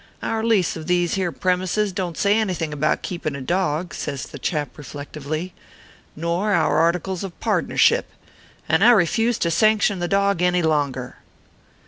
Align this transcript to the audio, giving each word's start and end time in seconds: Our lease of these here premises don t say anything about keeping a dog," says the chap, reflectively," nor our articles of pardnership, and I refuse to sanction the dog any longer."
Our 0.23 0.43
lease 0.43 0.75
of 0.75 0.87
these 0.87 1.13
here 1.13 1.31
premises 1.31 1.91
don 1.93 2.13
t 2.15 2.19
say 2.21 2.35
anything 2.39 2.73
about 2.73 3.03
keeping 3.03 3.35
a 3.35 3.39
dog," 3.41 3.93
says 3.93 4.23
the 4.25 4.39
chap, 4.39 4.75
reflectively," 4.75 5.53
nor 6.15 6.53
our 6.55 6.79
articles 6.79 7.23
of 7.23 7.39
pardnership, 7.39 8.05
and 8.67 8.83
I 8.83 8.89
refuse 8.93 9.37
to 9.37 9.51
sanction 9.51 9.99
the 9.99 10.07
dog 10.07 10.41
any 10.41 10.63
longer." 10.63 11.17